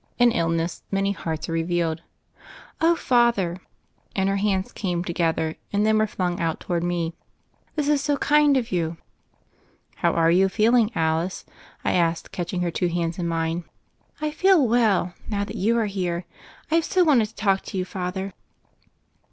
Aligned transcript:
In 0.17 0.31
ill 0.31 0.49
ness 0.49 0.81
many 0.89 1.11
hearts 1.11 1.47
are 1.47 1.51
revealed. 1.51 2.01
"Oh, 2.81 2.95
Father 2.95 3.57
I"— 3.57 3.61
and 4.15 4.29
her 4.29 4.37
hands 4.37 4.71
came 4.71 5.03
to 5.03 5.13
gether 5.13 5.57
and 5.71 5.85
then 5.85 5.99
were 5.99 6.07
flung 6.07 6.39
out 6.39 6.59
toward 6.59 6.83
me— 6.83 7.13
"this 7.75 7.87
is 7.87 8.01
so 8.01 8.17
kind 8.17 8.57
of 8.57 8.71
you 8.71 8.97
I" 8.97 9.97
"How 9.97 10.13
are 10.13 10.31
you 10.31 10.49
feeling, 10.49 10.91
Alice?" 10.95 11.45
I 11.85 11.91
asked, 11.93 12.31
catch 12.31 12.51
ing 12.51 12.61
her 12.61 12.71
two 12.71 12.87
hands 12.87 13.19
in 13.19 13.27
mme. 13.27 13.61
"I 14.19 14.31
feel 14.31 14.67
well, 14.67 15.13
now 15.29 15.43
that 15.43 15.55
you 15.55 15.77
are 15.77 15.85
here. 15.85 16.25
I 16.71 16.75
have 16.77 16.85
so 16.85 17.03
wanted 17.03 17.27
to 17.27 17.35
talk 17.35 17.61
to 17.65 17.77
you. 17.77 17.85
Father." 17.85 18.33